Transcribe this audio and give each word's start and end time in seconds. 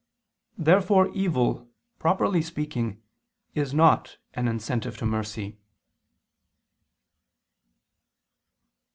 Therefore 0.57 1.09
evil, 1.13 1.69
properly 1.99 2.41
speaking, 2.41 3.03
is 3.53 3.71
not 3.71 4.17
an 4.33 4.47
incentive 4.47 4.97
to 4.97 5.05
mercy. 5.05 5.59